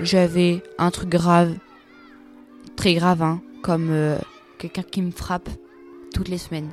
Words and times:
j'avais 0.00 0.62
un 0.78 0.90
truc 0.90 1.08
grave, 1.08 1.54
très 2.76 2.94
grave, 2.94 3.22
hein, 3.22 3.40
comme 3.62 3.90
euh, 3.90 4.18
quelqu'un 4.58 4.82
qui 4.82 5.02
me 5.02 5.10
frappe 5.10 5.48
toutes 6.12 6.28
les 6.28 6.38
semaines. 6.38 6.70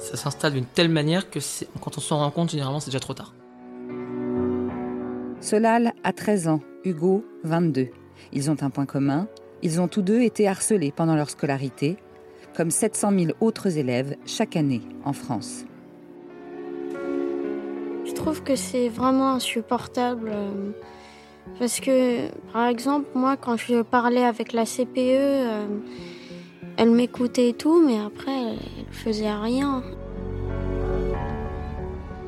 Ça 0.00 0.16
s'installe 0.16 0.54
d'une 0.54 0.66
telle 0.66 0.88
manière 0.88 1.30
que 1.30 1.38
quand 1.80 1.96
on 1.96 2.00
s'en 2.00 2.18
rend 2.18 2.30
compte, 2.30 2.50
généralement, 2.50 2.80
c'est 2.80 2.90
déjà 2.90 3.00
trop 3.00 3.14
tard. 3.14 3.34
Solal 5.40 5.92
a 6.04 6.12
13 6.12 6.48
ans, 6.48 6.60
Hugo 6.84 7.24
22. 7.44 7.88
Ils 8.32 8.50
ont 8.50 8.56
un 8.62 8.70
point 8.70 8.86
commun, 8.86 9.28
ils 9.62 9.80
ont 9.80 9.88
tous 9.88 10.02
deux 10.02 10.22
été 10.22 10.48
harcelés 10.48 10.92
pendant 10.92 11.14
leur 11.14 11.30
scolarité, 11.30 11.96
comme 12.56 12.70
700 12.70 13.12
000 13.18 13.32
autres 13.40 13.78
élèves 13.78 14.16
chaque 14.26 14.56
année 14.56 14.82
en 15.04 15.12
France. 15.12 15.64
Je 18.04 18.12
trouve 18.12 18.42
que 18.42 18.56
c'est 18.56 18.88
vraiment 18.88 19.32
insupportable. 19.32 20.32
Parce 21.58 21.80
que, 21.80 22.28
par 22.52 22.66
exemple, 22.68 23.06
moi, 23.14 23.36
quand 23.36 23.56
je 23.56 23.82
parlais 23.82 24.24
avec 24.24 24.52
la 24.52 24.64
CPE, 24.64 24.98
euh, 24.98 25.66
elle 26.76 26.90
m'écoutait 26.90 27.50
et 27.50 27.52
tout, 27.52 27.84
mais 27.84 27.98
après, 27.98 28.32
elle 28.32 28.58
faisait 28.90 29.32
rien. 29.32 29.82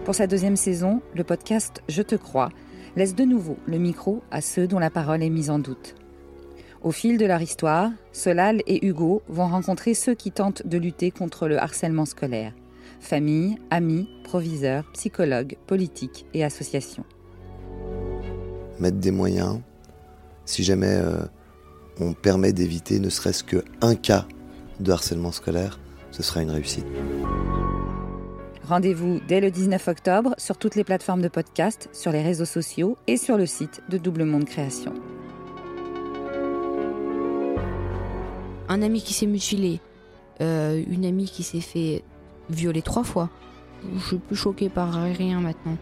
Pour 0.04 0.14
sa 0.14 0.26
deuxième 0.26 0.56
saison, 0.56 1.00
le 1.14 1.24
podcast 1.24 1.82
Je 1.88 2.02
te 2.02 2.14
crois 2.14 2.50
laisse 2.96 3.14
de 3.14 3.24
nouveau 3.24 3.56
le 3.66 3.78
micro 3.78 4.22
à 4.30 4.40
ceux 4.40 4.66
dont 4.66 4.78
la 4.78 4.90
parole 4.90 5.22
est 5.22 5.30
mise 5.30 5.50
en 5.50 5.58
doute. 5.58 5.94
Au 6.82 6.90
fil 6.90 7.16
de 7.16 7.26
leur 7.26 7.40
histoire, 7.40 7.90
Solal 8.12 8.60
et 8.66 8.86
Hugo 8.86 9.22
vont 9.28 9.48
rencontrer 9.48 9.94
ceux 9.94 10.14
qui 10.14 10.30
tentent 10.30 10.66
de 10.66 10.78
lutter 10.78 11.10
contre 11.10 11.48
le 11.48 11.58
harcèlement 11.58 12.04
scolaire. 12.04 12.52
Famille, 13.00 13.56
amis, 13.70 14.08
proviseurs, 14.22 14.84
psychologues, 14.92 15.56
politiques 15.66 16.26
et 16.34 16.44
associations. 16.44 17.04
Mettre 18.78 18.98
des 18.98 19.10
moyens, 19.10 19.60
si 20.44 20.64
jamais 20.64 20.90
euh, 20.90 21.22
on 22.00 22.12
permet 22.12 22.52
d'éviter 22.52 22.98
ne 22.98 23.08
serait-ce 23.08 23.44
qu'un 23.44 23.94
cas 23.94 24.26
de 24.80 24.90
harcèlement 24.90 25.32
scolaire, 25.32 25.78
ce 26.10 26.22
sera 26.22 26.42
une 26.42 26.50
réussite. 26.50 26.86
Rendez-vous 28.66 29.20
dès 29.28 29.40
le 29.40 29.50
19 29.50 29.88
octobre 29.88 30.34
sur 30.38 30.56
toutes 30.56 30.74
les 30.74 30.84
plateformes 30.84 31.20
de 31.20 31.28
podcast, 31.28 31.88
sur 31.92 32.12
les 32.12 32.22
réseaux 32.22 32.46
sociaux 32.46 32.96
et 33.06 33.16
sur 33.16 33.36
le 33.36 33.46
site 33.46 33.82
de 33.90 33.98
Double 33.98 34.24
Monde 34.24 34.46
Création. 34.46 34.94
Un 38.68 38.80
ami 38.80 39.02
qui 39.02 39.12
s'est 39.12 39.26
mutilé, 39.26 39.80
euh, 40.40 40.82
une 40.88 41.04
amie 41.04 41.26
qui 41.26 41.42
s'est 41.42 41.60
fait 41.60 42.02
violer 42.48 42.82
trois 42.82 43.04
fois. 43.04 43.28
Je 43.96 44.06
suis 44.06 44.18
plus 44.18 44.36
choquée 44.36 44.70
par 44.70 44.94
rien 44.94 45.40
maintenant. 45.40 45.76